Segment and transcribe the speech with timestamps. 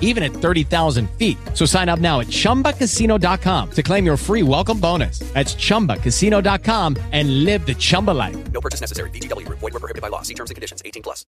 [0.00, 1.38] even at 30,000 feet.
[1.54, 5.20] So sign up now at chumbacasino.com to claim your free welcome bonus.
[5.32, 8.36] That's chumbacasino.com and live the Chumba life.
[8.50, 9.10] No purchase necessary.
[9.10, 9.60] VGW Group.
[9.60, 10.22] Void were prohibited by law.
[10.22, 10.82] See terms and conditions.
[10.84, 11.24] 18 plus.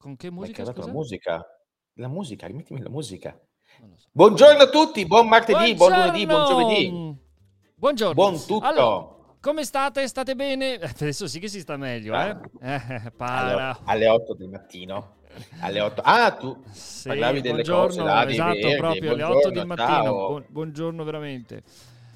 [0.00, 0.92] Con che musica, che la scusa?
[0.92, 1.46] musica?
[1.94, 3.36] La musica, rimettimi la musica.
[3.76, 4.08] So.
[4.12, 7.16] Buongiorno a tutti, buon martedì, buon lunedì, buon giovedì.
[7.74, 8.14] Buongiorno.
[8.14, 8.64] Buon tutto.
[8.64, 10.06] Allora, come state?
[10.06, 10.74] State bene?
[10.78, 12.36] Adesso sì che si sta meglio, eh?
[12.60, 13.76] eh para.
[13.84, 15.16] Alle, alle 8 del mattino.
[15.60, 16.00] Alle 8.
[16.04, 18.76] Ah, tu Sì, parlavi delle cose là, esatto, verdi.
[18.76, 19.86] proprio alle 8 Buongiorno, del mattino.
[19.88, 20.26] ciao.
[20.28, 21.62] Buon- buongiorno veramente.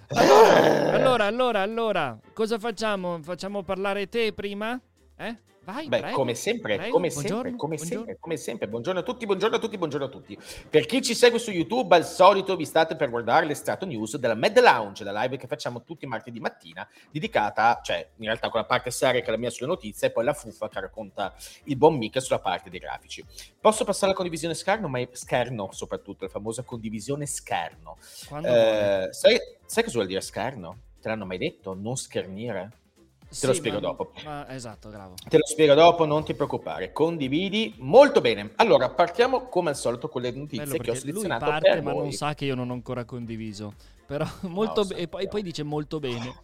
[0.13, 3.21] Allora, allora, allora, allora, cosa facciamo?
[3.23, 4.79] Facciamo parlare te prima?
[5.17, 5.37] Eh?
[5.65, 8.05] Vai, Beh, prego, come sempre, prego, come buongiorno, sempre, come buongiorno.
[8.05, 8.69] sempre, come sempre.
[8.69, 10.37] Buongiorno a tutti, buongiorno a tutti, buongiorno a tutti.
[10.69, 14.35] Per chi ci segue su YouTube, al solito vi state per guardare l'estratto news della
[14.35, 18.59] Mad Lounge, la live che facciamo tutti i martedì mattina, dedicata, cioè in realtà con
[18.59, 21.33] la parte seria che è la mia sulle notizie e poi la fuffa che racconta
[21.65, 23.25] il buon Mica sulla parte dei grafici.
[23.61, 27.99] Posso passare alla condivisione scherno, ma è scherno soprattutto, la famosa condivisione scherno.
[28.43, 30.79] Eh, sai, sai cosa vuol dire scherno?
[31.01, 31.75] Te l'hanno mai detto?
[31.75, 32.81] Non schernire?
[33.39, 34.13] Te lo Sì, spiego ma- dopo.
[34.25, 35.15] ma- esatto, bravo.
[35.29, 36.93] Te lo spiego dopo, non ti preoccupare.
[36.93, 38.53] Condividi molto bene.
[38.57, 41.71] Allora, partiamo come al solito con le notizie Bello che ho perché lui selezionato parte
[41.71, 42.03] per ma voi.
[42.03, 43.75] non sa che io non ho ancora condiviso.
[44.07, 46.35] Però molto be- e, poi, poi dice molto bene.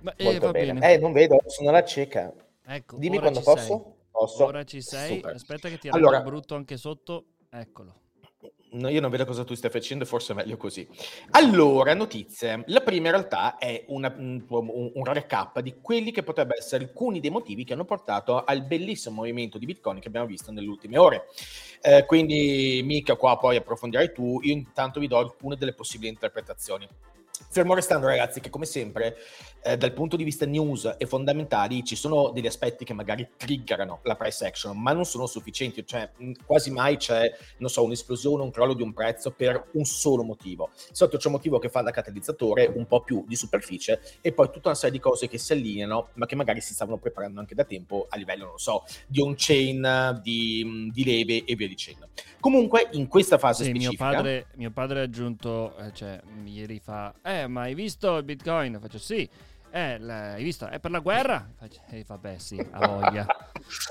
[0.00, 0.72] Ma, eh, Molto va bene.
[0.74, 0.92] bene.
[0.94, 2.32] Eh, non vedo, sono alla cieca.
[2.64, 3.58] Ecco, Dimmi quando posso.
[3.66, 3.82] sei.
[4.10, 4.44] Posso.
[4.44, 5.16] Ora ci sei.
[5.16, 5.34] Super.
[5.34, 6.30] Aspetta che ti Allora- allora...
[6.30, 7.24] brutto anche sotto.
[7.50, 7.94] Eccolo.
[8.72, 10.86] No, io non vedo cosa tu stai facendo, forse è meglio così.
[11.30, 12.62] Allora, notizie.
[12.66, 17.18] La prima in realtà è una- un, un- recap di quelli che potrebbero essere alcuni
[17.18, 20.98] dei motivi che hanno portato al bellissimo movimento di Bitcoin che abbiamo visto nelle ultime
[20.98, 21.24] ore.
[21.80, 26.86] Eh, quindi, mica qua poi approfondirai tu, io intanto vi do alcune delle possibili interpretazioni.
[27.52, 29.16] Fermo restando, ragazzi, che come sempre,
[29.62, 34.00] eh, dal punto di vista news e fondamentali, ci sono degli aspetti che magari triggerano
[34.04, 35.84] la price action, ma non sono sufficienti.
[35.86, 39.84] Cioè, mh, quasi mai c'è, non so, un'esplosione, un crollo di un prezzo per un
[39.84, 40.70] solo motivo.
[40.74, 44.32] Di solito c'è un motivo che fa da catalizzatore, un po' più di superficie, e
[44.32, 47.40] poi tutta una serie di cose che si allineano, ma che magari si stavano preparando
[47.40, 52.08] anche da tempo a livello, non so, di on-chain, di, di leve e via dicendo.
[52.40, 54.10] Comunque, in questa fase Sì, mio specifica...
[54.10, 58.78] padre, mio padre ha aggiunto, eh, cioè, ieri fa, eh, ma hai visto il Bitcoin?
[58.80, 59.28] Faccio sì.
[59.72, 60.66] Eh, la- hai visto?
[60.66, 61.48] È per la guerra?
[61.56, 63.26] Faccio, eh, vabbè, sì, ha voglia.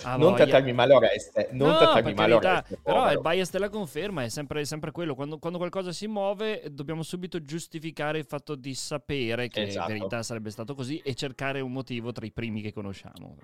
[0.04, 0.36] Ha non voglia.
[0.44, 4.66] trattarmi male Oreste, non no, trattarmi male Oreste, però il bias della conferma è sempre,
[4.66, 5.16] sempre quello.
[5.16, 9.92] Quando, quando qualcosa si muove, eh, dobbiamo subito giustificare il fatto di sapere che Esatto.
[9.92, 13.38] in verità sarebbe stato così e cercare un motivo tra i primi che conosciamo.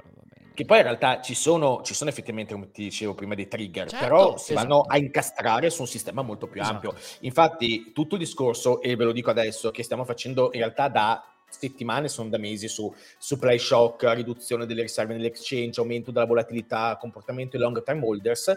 [0.53, 3.89] Che poi in realtà ci sono, ci sono effettivamente, come ti dicevo prima, dei trigger,
[3.89, 4.67] Certo, però si esatto.
[4.67, 6.75] vanno a incastrare su un sistema molto più Esatto.
[6.89, 6.95] ampio.
[7.21, 11.23] Infatti, tutto il discorso, e ve lo dico adesso, che stiamo facendo in realtà da
[11.59, 17.57] settimane, sono da mesi su supply shock, riduzione delle riserve nell'exchange, aumento della volatilità, comportamento
[17.57, 18.53] di long term holders.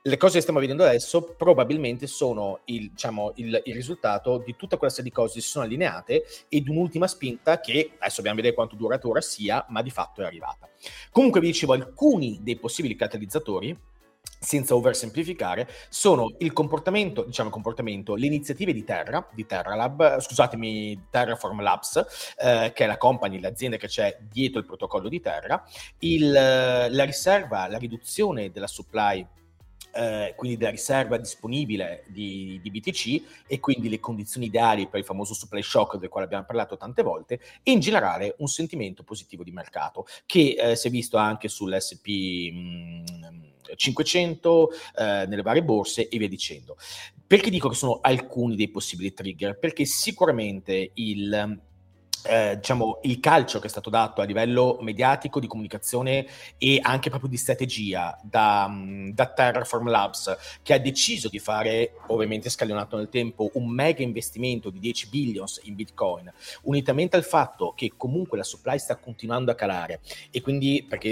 [0.00, 4.76] Le cose che stiamo vedendo adesso probabilmente sono il, diciamo, il, il risultato di tutta
[4.76, 8.36] quella serie di cose che si sono allineate e di un'ultima spinta che adesso dobbiamo
[8.36, 10.68] vedere quanto duratura sia, ma di fatto è arrivata.
[11.10, 13.76] Comunque vi dicevo, alcuni dei possibili catalizzatori,
[14.38, 20.20] senza oversemplificare, sono il comportamento, diciamo il comportamento, le iniziative di Terra, di Terra Lab,
[20.20, 25.20] scusatemi, Terraform Labs, eh, che è la company, l'azienda che c'è dietro il protocollo di
[25.20, 25.62] Terra,
[26.00, 29.26] il, eh, la riserva, la riduzione della supply
[29.98, 35.04] eh, quindi della riserva disponibile di, di BTC e quindi le condizioni ideali per il
[35.04, 39.42] famoso supply shock del quale abbiamo parlato tante volte e in generale un sentimento positivo
[39.42, 42.06] di mercato che eh, si è visto anche sull'SP
[42.52, 43.04] mh,
[43.74, 46.76] 500 eh, nelle varie borse e via dicendo.
[47.26, 49.58] Perché dico che sono alcuni dei possibili trigger?
[49.58, 51.60] Perché sicuramente il
[52.24, 56.26] eh, diciamo, il calcio che è stato dato a livello mediatico, di comunicazione
[56.58, 61.92] e anche proprio di strategia da, mh, da Terraform Labs, che ha deciso di fare,
[62.08, 66.32] ovviamente scalionato nel tempo, un mega investimento di 10 billions in Bitcoin,
[66.62, 70.00] unitamente al fatto che comunque la supply sta continuando a calare.
[70.30, 71.08] E quindi perché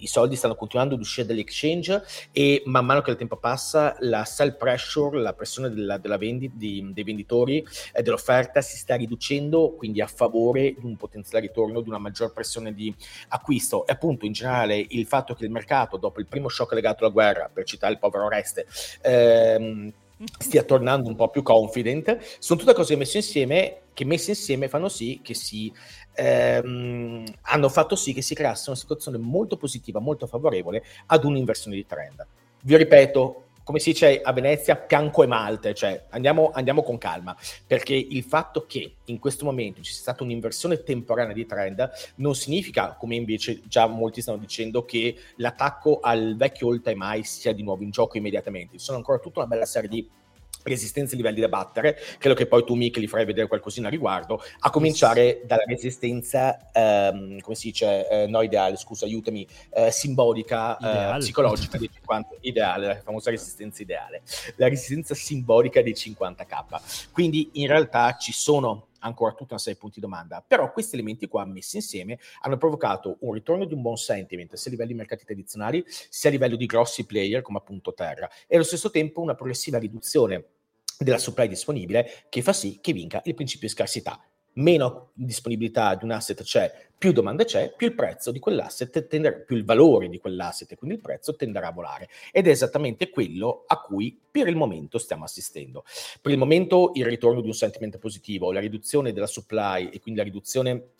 [0.00, 2.02] i- soldi stanno continuando ad uscire dall'exchange
[2.32, 6.50] e man mano che il tempo passa la sell pressure, la pressione della, della vendi,
[6.54, 11.80] di, dei venditori e dell'offerta si sta riducendo, quindi a favore di un potenziale ritorno,
[11.80, 12.94] di una maggior pressione di
[13.28, 13.86] acquisto.
[13.86, 17.12] E appunto in generale il fatto che il mercato dopo il primo shock legato alla
[17.12, 18.66] guerra, per citare il povero Oreste,
[19.02, 19.92] ehm,
[20.38, 24.88] stia tornando un po' più confident, sono tutte cose messe insieme che messe insieme fanno
[24.88, 25.72] sì che si
[26.20, 31.76] ehm, hanno fatto sì che si creasse una situazione molto positiva, molto favorevole ad un'inversione
[31.76, 32.26] di trend.
[32.62, 37.34] Vi ripeto, come si dice a Venezia, pianco e malte, cioè andiamo, andiamo, con calma,
[37.66, 42.34] perché il fatto che in questo momento ci sia stata un'inversione temporanea di trend non
[42.34, 47.54] significa, come invece già molti stanno dicendo, che l'attacco al vecchio all time high sia
[47.54, 48.78] di nuovo in gioco immediatamente.
[48.78, 50.06] Sono ancora tutta una bella serie di
[50.62, 53.90] resistenze e livelli da battere, credo che poi tu Mick li farai vedere qualcosina a
[53.90, 59.90] riguardo, a cominciare dalla resistenza, ehm, come si dice, eh, no ideale, scusa, aiutami, eh,
[59.90, 64.22] simbolica, eh, psicologica dei 50, ideale, la famosa resistenza ideale,
[64.56, 67.10] la resistenza simbolica dei 50k.
[67.12, 70.94] Quindi in realtà ci sono ancora tutta una serie di punti di domanda, però questi
[70.94, 74.90] elementi qua messi insieme hanno provocato un ritorno di un buon sentiment sia a livello
[74.90, 78.90] di mercati tradizionali sia a livello di grossi player come appunto Terra e allo stesso
[78.90, 80.44] tempo una progressiva riduzione
[80.98, 84.22] della supply disponibile che fa sì che vinca il principio di scarsità
[84.54, 89.36] meno disponibilità di un asset c'è, più domanda c'è, più il prezzo di quell'asset tenderà,
[89.38, 92.08] più il valore di quell'asset quindi il prezzo tenderà a volare.
[92.30, 95.84] Ed è esattamente quello a cui per il momento stiamo assistendo.
[96.20, 100.20] Per il momento il ritorno di un sentimento positivo, la riduzione della supply e quindi
[100.20, 100.90] la riduzione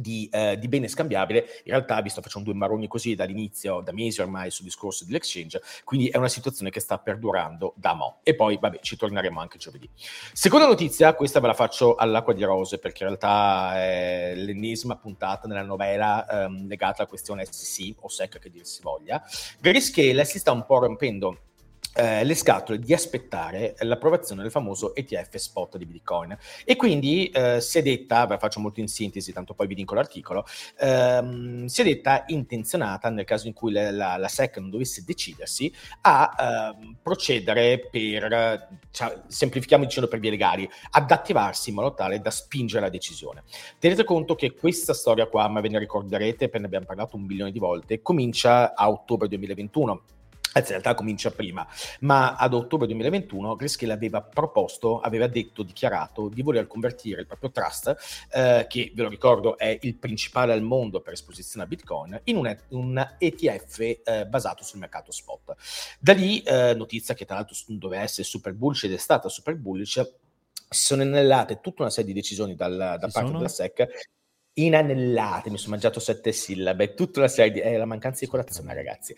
[0.00, 3.92] di, eh, di, bene scambiabile, in realtà vi sto facendo due maroni così dall'inizio, da
[3.92, 8.20] mesi ormai sul discorso dell'exchange, quindi è una situazione che sta perdurando da mo'.
[8.22, 9.88] E poi, vabbè, ci torneremo anche giovedì.
[10.32, 15.46] Seconda notizia, questa ve la faccio all'acqua di rose, perché in realtà è l'ennesima puntata
[15.46, 19.22] nella novela ehm, legata alla questione SEC, o SEC che dir si voglia.
[19.60, 21.49] Grayscale si sta un po' rompendo
[21.94, 26.36] eh, le scatole di aspettare l'approvazione del famoso ETF spot di Bitcoin.
[26.64, 29.94] E quindi eh, si è detta, la faccio molto in sintesi, tanto poi vi dico
[29.94, 30.46] l'articolo,
[30.78, 35.02] ehm, si è detta intenzionata, nel caso in cui la, la, la SEC non dovesse
[35.04, 35.72] decidersi,
[36.02, 42.20] a ehm, procedere per, cioè, semplifichiamo dicendo per vie legali, ad attivarsi in modo tale
[42.20, 43.42] da spingere la decisione.
[43.78, 47.50] Tenete conto che questa storia qua, ma ve ne ricorderete, ne abbiamo parlato un milione
[47.50, 50.02] di volte, comincia a ottobre 2021
[50.52, 51.66] Anzi, in realtà comincia prima,
[52.00, 57.52] ma ad ottobre 2021 Grayscale aveva proposto, aveva detto, dichiarato di voler convertire il proprio
[57.52, 57.94] trust,
[58.32, 62.36] eh, che ve lo ricordo è il principale al mondo per esposizione a Bitcoin, in
[62.36, 65.54] un, un ETF eh, basato sul mercato spot.
[66.00, 69.54] Da lì, eh, notizia che tra l'altro doveva essere super bullish ed è stata super
[69.54, 70.00] bullish,
[70.68, 73.36] si sono inanellate tutta una serie di decisioni dal, da parte sono?
[73.36, 73.86] della SEC
[74.54, 77.60] inanellate, mi sono mangiato sette sillabe, tutta una serie di...
[77.60, 79.14] è la mancanza di colazione ragazzi,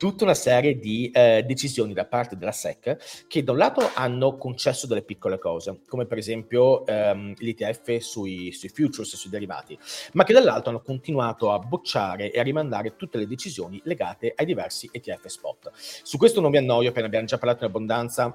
[0.00, 4.38] tutta una serie di eh, decisioni da parte della SEC che da un lato hanno
[4.38, 9.78] concesso delle piccole cose, come per esempio ehm, l'ITF sui, sui futures e sui derivati,
[10.12, 14.46] ma che dall'altro hanno continuato a bocciare e a rimandare tutte le decisioni legate ai
[14.46, 15.70] diversi ETF spot.
[15.74, 18.34] Su questo non mi annoio, ne abbiamo già parlato in abbondanza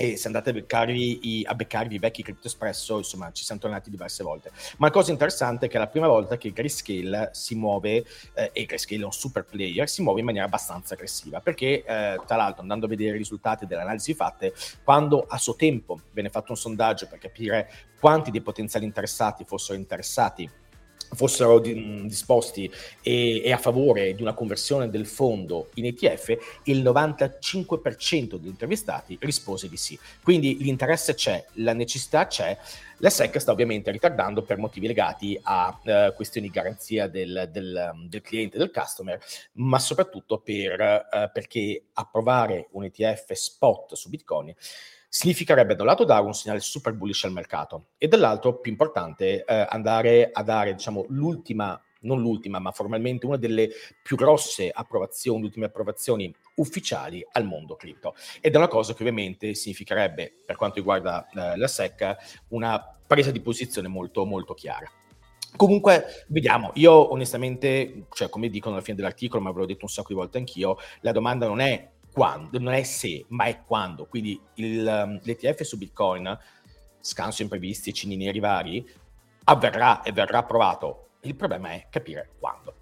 [0.00, 3.60] e se andate a beccarvi, i, a beccarvi i vecchi Crypto Espresso, insomma, ci siamo
[3.60, 4.50] tornati diverse volte.
[4.78, 8.50] Ma la cosa interessante è che è la prima volta che Grayscale si muove, eh,
[8.54, 12.36] e Grayscale è un super player, si muove in maniera abbastanza aggressiva, perché eh, tra
[12.36, 16.52] l'altro andando a vedere i risultati delle analisi fatte, quando a suo tempo venne fatto
[16.52, 17.70] un sondaggio per capire
[18.00, 20.48] quanti dei potenziali interessati fossero interessati
[21.12, 22.70] fossero di, disposti
[23.02, 29.16] e, e, a favore di una conversione del fondo in ETF, il 95% degli intervistati
[29.20, 29.98] rispose di sì.
[30.22, 32.56] Quindi l'interesse c'è, la necessità c'è,
[32.98, 37.92] la SEC sta ovviamente ritardando per motivi legati a uh, questioni di garanzia del, del,
[38.08, 39.18] del, cliente, del customer,
[39.52, 44.54] ma soprattutto per, uh, perché approvare un ETF spot su Bitcoin
[45.12, 49.44] significherebbe da un lato dare un segnale super bullish al mercato e dall'altro, più importante,
[49.44, 55.42] eh, andare a dare diciamo, l'ultima, non l'ultima, ma formalmente una delle più grosse approvazioni,
[55.42, 58.14] ultime approvazioni ufficiali al mondo cripto.
[58.40, 63.32] Ed è una cosa che ovviamente significherebbe, per quanto riguarda eh, la SEC, una presa
[63.32, 64.88] di posizione molto, molto chiara.
[65.56, 66.70] Comunque, vediamo.
[66.74, 70.14] Io onestamente, cioè come dicono alla fine dell'articolo, ma ve l'ho detto un sacco di
[70.14, 74.06] volte anch'io, la domanda non è quando, non è se, ma è quando.
[74.06, 76.38] Quindi il, um, l'ETF su Bitcoin,
[77.00, 78.88] scanso imprevisti, cini neri vari,
[79.44, 81.10] avverrà e verrà approvato.
[81.22, 82.79] Il problema è capire quando.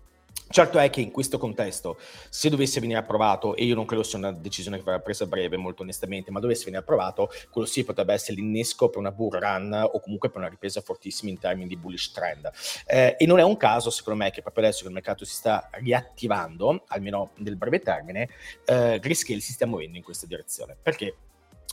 [0.51, 1.99] Certo è che in questo contesto,
[2.31, 5.27] se dovesse venire approvato, e io non credo sia una decisione che verrà presa a
[5.27, 9.39] breve, molto onestamente, ma dovesse venire approvato, quello sì potrebbe essere l'innesco per una bull
[9.39, 12.51] run o comunque per una ripresa fortissima in termini di bullish trend.
[12.87, 15.35] Eh, e non è un caso, secondo me, che proprio adesso che il mercato si
[15.35, 18.29] sta riattivando, almeno nel breve termine,
[18.65, 20.77] eh, Grayscale si stia muovendo in questa direzione.
[20.81, 21.15] Perché?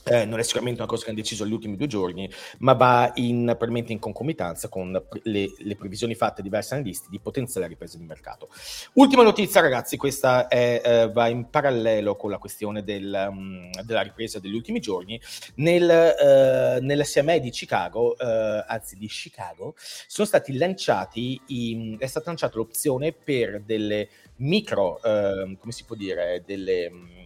[0.07, 3.11] Eh, non è sicuramente una cosa che hanno deciso negli ultimi due giorni, ma va
[3.15, 4.91] in, probabilmente in concomitanza con
[5.23, 8.49] le, le, previsioni fatte da diversi analisti di potenziale ripresa di mercato.
[8.93, 14.01] Ultima notizia, ragazzi, questa è, eh, va in parallelo con la questione del, um, della
[14.01, 15.19] ripresa degli ultimi giorni.
[15.55, 19.73] Nel, eh, nella CME di Chicago, eh, anzi di Chicago,
[20.05, 24.07] sono stati lanciati, i, è stata lanciata l'opzione per delle
[24.37, 27.24] micro, ehm, come si può dire, delle eh,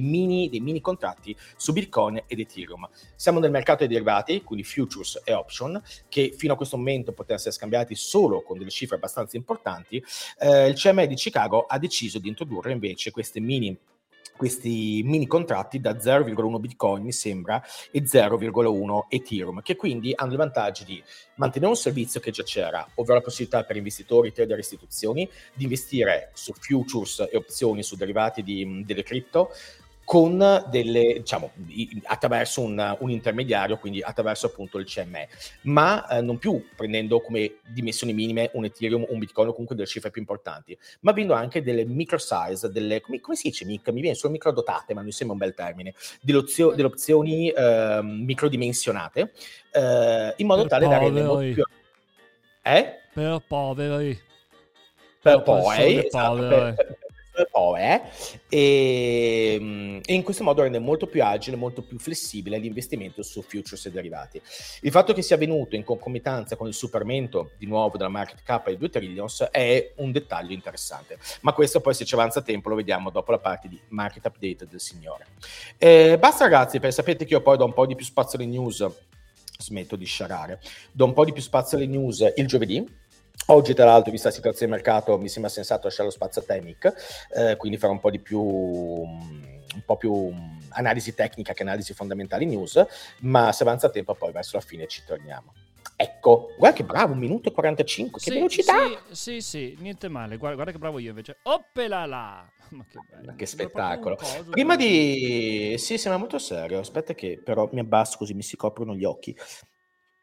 [0.00, 2.88] mini, dei mini contratti su Bitcoin ed Ethereum.
[3.16, 7.38] Siamo nel mercato dei derivati, quindi futures e option, che fino a questo momento potevano
[7.38, 10.02] essere scambiati solo con delle cifre abbastanza importanti.
[10.38, 13.76] Eh, il CME di Chicago ha deciso di introdurre invece queste mini
[14.40, 20.38] questi mini contratti da 0,1 Bitcoin, mi sembra, e 0,1 Ethereum, che quindi hanno il
[20.38, 21.02] vantaggio di
[21.34, 25.64] mantenere un servizio che già c'era, ovvero la possibilità per investitori, trader e istituzioni di
[25.64, 29.50] investire su futures e opzioni su derivati di, delle cripto,
[30.10, 31.52] con delle, diciamo,
[32.06, 35.28] attraverso un, un, intermediario, quindi attraverso appunto il CME,
[35.62, 39.86] ma eh, non più prendendo come dimensioni minime un Ethereum, un Bitcoin o comunque delle
[39.86, 43.88] cifre più importanti, ma avendo anche delle micro size, delle, come, come, si dice mic?
[43.90, 48.00] Mi viene solo micro dotate, ma mi sembra un bel termine, delle, delle opzioni eh,
[48.02, 49.32] microdimensionate,
[49.70, 50.88] eh, in modo per tale poveri.
[50.88, 51.64] da rendere molto più...
[52.62, 52.94] Eh?
[53.14, 54.20] Per poveri.
[55.22, 56.98] Per poi, esatto, per, per,
[57.50, 58.02] poi, eh?
[58.48, 63.42] e, mm, e, in questo modo rende molto più agile, molto più flessibile l'investimento su
[63.42, 64.40] futures e derivati.
[64.82, 68.66] Il fatto che sia avvenuto in concomitanza con il superamento di nuovo della market cap
[68.66, 72.74] ai 2 trillions è un dettaglio interessante, ma questo poi se ci avanza tempo lo
[72.74, 75.26] vediamo dopo la parte di market update del signore.
[75.78, 78.48] Eh, basta ragazzi, perché sapete che io poi do un po' di più spazio alle
[78.48, 78.86] news
[79.60, 80.60] smetto di sciarare.
[80.90, 82.84] Do un po' di più spazio alle news il giovedì,
[83.46, 86.44] Oggi, tra l'altro, vista la situazione di mercato, mi sembra sensato lasciare lo spazio a
[86.44, 90.32] Temic, eh, quindi fare un po' di più, un po' più
[90.70, 92.84] analisi tecnica che analisi fondamentali news,
[93.20, 95.52] ma se avanza tempo poi verso la fine ci torniamo.
[95.96, 98.74] Ecco, guarda che bravo, un minuto e 45, che sì, velocità!
[99.10, 101.38] Sì, sì, sì, niente male, guarda, guarda che bravo io invece.
[101.42, 102.48] Oppela là!
[102.70, 103.34] Ma che bello.
[103.36, 104.18] Che spettacolo.
[104.48, 105.74] Prima di...
[105.76, 109.36] Sì, sembra molto serio, aspetta che però mi abbasso così mi si coprono gli occhi.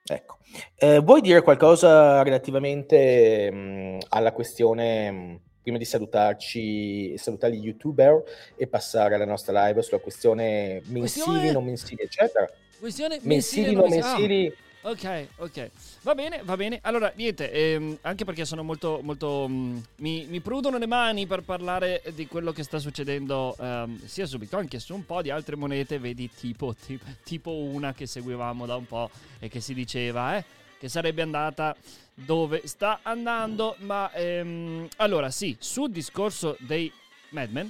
[0.07, 0.37] Ecco,
[0.77, 8.23] eh, vuoi dire qualcosa relativamente mh, alla questione, mh, prima di salutarci, salutare gli youtuber
[8.55, 12.49] e passare alla nostra live sulla questione mensili, Questione- non mensili, eccetera?
[12.79, 15.71] Questione Mensili, non non mensili, Ok, ok.
[16.03, 16.79] Va bene, va bene.
[16.83, 19.45] Allora, niente, ehm, anche perché sono molto, molto...
[19.49, 24.25] mm, mi, mi prudono le mani per parlare di quello che sta succedendo ehm, sia
[24.25, 28.05] su Bitcoin che su un po' di altre monete, vedi tipo, ti- tipo una che
[28.05, 30.45] seguivamo da un po' e che si diceva, eh,
[30.79, 31.75] che sarebbe andata
[32.13, 34.09] dove sta andando, ma...
[34.13, 36.89] ehm, allora, sì, sul discorso dei
[37.29, 37.69] Madmen...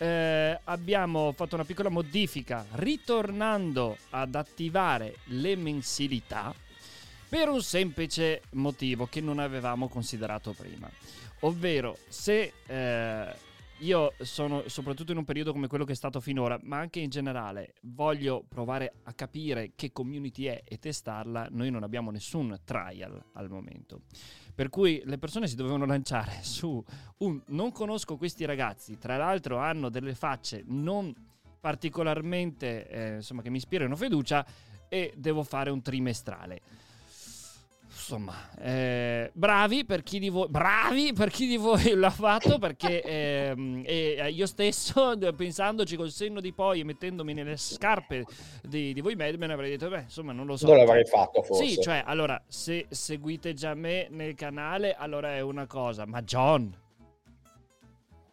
[0.00, 6.54] eh, abbiamo fatto una piccola modifica ritornando ad attivare le mensilità
[7.28, 10.90] per un semplice motivo che non avevamo considerato prima.
[11.40, 13.34] Ovvero, se eh,
[13.80, 17.08] io sono soprattutto in un periodo come quello che è stato finora, ma anche in
[17.08, 23.22] generale, voglio provare a capire che community è e testarla, noi non abbiamo nessun trial
[23.34, 24.02] al momento.
[24.54, 26.82] Per cui le persone si dovevano lanciare su
[27.18, 31.14] un non conosco questi ragazzi, tra l'altro hanno delle facce non
[31.60, 34.46] particolarmente eh, insomma che mi ispirano fiducia
[34.88, 36.60] e devo fare un trimestrale.
[38.00, 43.02] Insomma, eh, bravi per chi di voi, bravi per chi di voi l'ha fatto perché
[43.02, 48.24] ehm, e io stesso pensandoci col senno di poi e mettendomi nelle scarpe
[48.62, 51.66] di, di voi Madman avrei detto beh insomma non lo so non l'avrei fatto forse.
[51.66, 56.74] sì, cioè, allora, se seguite già me nel canale, allora è una cosa, ma John,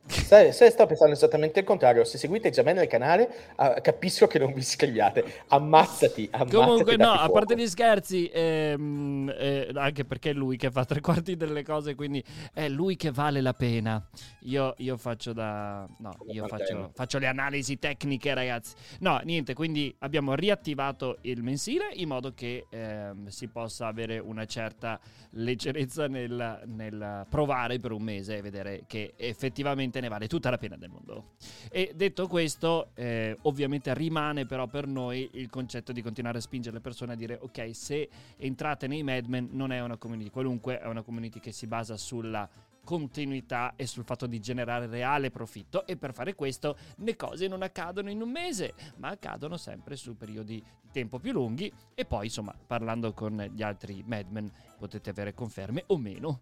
[0.08, 2.04] Sai, sai, sto pensando esattamente il contrario.
[2.04, 5.44] Se seguite già me nel canale, ah, capisco che non vi iscriviate.
[5.48, 6.56] Ammazzati, ammazzati.
[6.56, 7.34] Comunque, no, datti a fuoco.
[7.34, 11.96] parte gli scherzi, ehm, eh, anche perché è lui che fa tre quarti delle cose,
[11.96, 12.24] quindi
[12.54, 14.06] è lui che vale la pena.
[14.42, 15.88] Io, io faccio da.
[16.00, 18.76] No, io faccio, faccio le analisi tecniche, ragazzi.
[19.00, 24.46] No, niente, quindi abbiamo riattivato il mensile in modo che ehm, si possa avere una
[24.46, 25.00] certa
[25.32, 30.58] leggerezza nel, nel provare per un mese e vedere che effettivamente ne vale tutta la
[30.58, 31.36] pena del mondo.
[31.70, 36.76] E detto questo, eh, ovviamente rimane però per noi il concetto di continuare a spingere
[36.76, 40.88] le persone a dire ok, se entrate nei Madmen non è una community qualunque, è
[40.88, 42.48] una community che si basa sulla
[42.88, 47.62] continuità e sul fatto di generare reale profitto e per fare questo le cose non
[47.62, 52.28] accadono in un mese, ma accadono sempre su periodi di tempo più lunghi e poi
[52.28, 56.40] insomma parlando con gli altri madmen potete avere conferme o meno.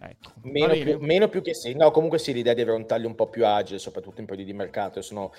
[0.00, 3.08] Ecco, meno, più, meno più che sì, no comunque sì l'idea di avere un taglio
[3.08, 5.32] un po' più agile soprattutto in periodi di mercato sono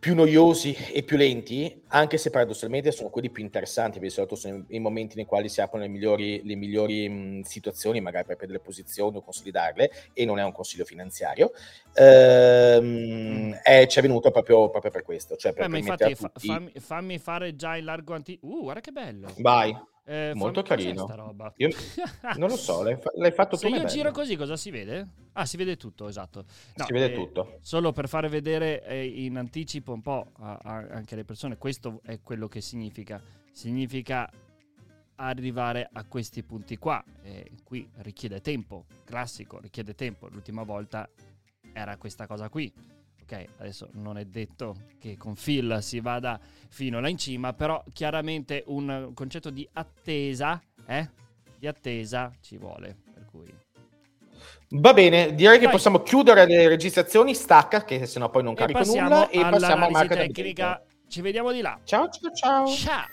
[0.00, 4.34] più noiosi e più lenti, anche se paradossalmente sono quelli più interessanti, perché di solito
[4.34, 8.36] sono i momenti nei quali si aprono le migliori, le migliori mh, situazioni, magari per
[8.36, 11.52] prendere posizioni o consolidarle, e non è un consiglio finanziario.
[11.92, 15.36] Ehm, è, ci è venuto proprio, proprio, per questo.
[15.36, 16.46] Cioè per eh, ma infatti, tutti...
[16.46, 18.46] fammi, fammi, fare già il largo antico.
[18.46, 19.34] Uh, guarda che bello!
[19.36, 19.76] Vai.
[20.10, 21.06] Eh, Molto carino.
[21.58, 21.68] Io,
[22.36, 23.72] non lo so, l'hai, l'hai fatto Se tu.
[23.72, 25.06] Se io giro così, cosa si vede?
[25.34, 26.46] Ah, si vede tutto, esatto.
[26.74, 27.58] No, si vede eh, tutto.
[27.60, 32.00] Solo per fare vedere eh, in anticipo un po' a, a, anche le persone, questo
[32.02, 33.22] è quello che significa.
[33.52, 34.28] Significa
[35.14, 37.04] arrivare a questi punti qua.
[37.22, 40.26] E qui richiede tempo, classico, richiede tempo.
[40.26, 41.08] L'ultima volta
[41.72, 42.98] era questa cosa qui
[43.30, 47.82] ok, adesso non è detto che con Phil si vada fino là in cima, però
[47.92, 51.08] chiaramente un concetto di attesa, eh?
[51.56, 53.54] Di attesa ci vuole, per cui...
[54.70, 55.66] Va bene, direi Dai.
[55.66, 59.90] che possiamo chiudere le registrazioni, stacca, che sennò poi non carico nulla, e passiamo a
[59.90, 60.82] marca tecnica.
[61.08, 61.78] Ci vediamo di là.
[61.84, 62.66] Ciao, ciao, ciao.
[62.68, 63.04] Ciao.